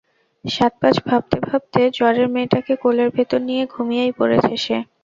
সাতপাঁচ 0.45 0.95
ভাবতে 1.07 1.37
ভাবতে 1.47 1.79
জ্বরের 1.97 2.27
মেয়েটাকে 2.33 2.73
কোলের 2.83 3.09
ভেতর 3.15 3.39
নিয়ে 3.47 3.63
ঘুমিয়েই 3.73 4.13
পড়েছে 4.19 4.53
সে। 4.57 4.77